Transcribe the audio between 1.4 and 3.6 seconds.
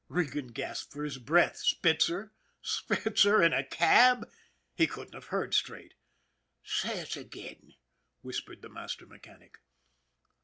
Spitzer! SPITZER in